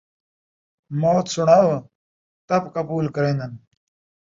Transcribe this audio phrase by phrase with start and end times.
[1.01, 1.71] موت سݨاؤ،
[2.47, 3.51] تپ قبول کرین٘دن